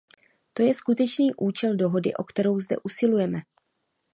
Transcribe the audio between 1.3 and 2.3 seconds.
účel dohody, o